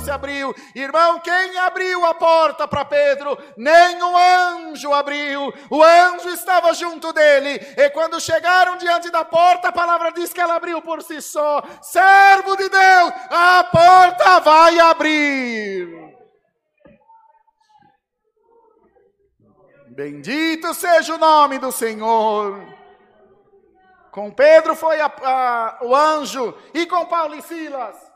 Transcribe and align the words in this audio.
se 0.00 0.10
abriu. 0.10 0.54
Irmão, 0.74 1.20
quem 1.20 1.56
abriu 1.58 2.04
a 2.04 2.14
porta 2.14 2.66
para 2.66 2.84
Pedro? 2.84 3.38
Nem 3.56 4.02
o 4.02 4.16
anjo 4.16 4.92
abriu. 4.92 5.52
O 5.70 5.82
anjo 5.82 6.28
estava 6.30 6.74
junto 6.74 7.12
dele. 7.12 7.60
E 7.76 7.90
quando 7.90 8.20
chegaram 8.20 8.76
diante 8.76 9.10
da 9.10 9.24
porta, 9.24 9.68
a 9.68 9.72
palavra 9.72 10.10
diz 10.10 10.32
que 10.32 10.40
ela 10.40 10.56
abriu 10.56 10.82
por 10.82 11.02
si 11.02 11.22
só. 11.22 11.62
Servo 11.80 12.56
de 12.56 12.68
Deus, 12.68 13.12
a 13.30 13.64
porta 13.64 14.40
vai 14.40 14.80
abrir. 14.80 16.00
Bendito 19.90 20.72
seja 20.72 21.14
o 21.14 21.18
nome 21.18 21.58
do 21.58 21.70
Senhor. 21.70 22.79
Com 24.10 24.30
Pedro 24.30 24.74
foi 24.74 25.00
a, 25.00 25.06
a, 25.06 25.78
o 25.82 25.94
anjo, 25.94 26.54
e 26.74 26.86
com 26.86 27.06
Paulo 27.06 27.34
e 27.34 27.42
Silas 27.42 28.10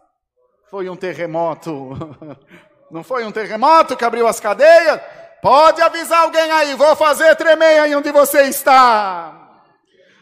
foi 0.74 0.88
um 0.88 0.96
terremoto. 0.96 1.96
Não 2.90 3.04
foi 3.04 3.24
um 3.24 3.30
terremoto 3.30 3.96
que 3.96 4.04
abriu 4.04 4.26
as 4.26 4.40
cadeias? 4.40 5.00
Pode 5.40 5.80
avisar 5.80 6.22
alguém 6.22 6.50
aí, 6.50 6.74
vou 6.74 6.96
fazer 6.96 7.36
tremer 7.36 7.78
aí 7.78 7.94
onde 7.94 8.10
você 8.10 8.42
está. 8.42 9.62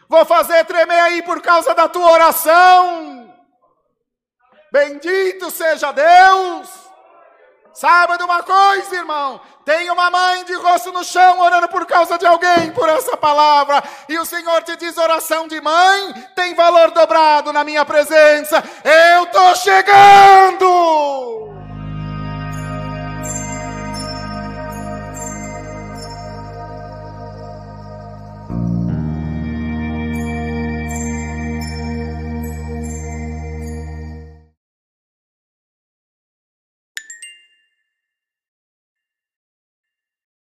Vou 0.07 0.23
fazer 0.25 0.63
tremer 0.65 0.99
aí 0.99 1.23
por 1.23 1.41
causa 1.41 1.73
da 1.73 1.87
tua 1.87 2.11
oração. 2.11 3.33
Bendito 4.71 5.49
seja 5.49 5.91
Deus. 5.91 6.82
Sabe 7.73 8.17
de 8.17 8.23
uma 8.23 8.43
coisa, 8.43 8.95
irmão? 8.95 9.41
Tem 9.65 9.89
uma 9.89 10.11
mãe 10.11 10.43
de 10.43 10.53
rosto 10.53 10.91
no 10.91 11.03
chão 11.03 11.39
orando 11.39 11.67
por 11.69 11.85
causa 11.85 12.17
de 12.17 12.25
alguém 12.25 12.71
por 12.71 12.87
essa 12.89 13.17
palavra. 13.17 13.81
E 14.07 14.17
o 14.19 14.25
Senhor 14.25 14.61
te 14.63 14.75
diz: 14.75 14.97
oração 14.97 15.47
de 15.47 15.59
mãe 15.59 16.13
tem 16.35 16.53
valor 16.53 16.91
dobrado 16.91 17.51
na 17.53 17.63
minha 17.63 17.83
presença. 17.85 18.63
Eu 18.83 19.23
estou 19.23 19.55
chegando. 19.55 20.72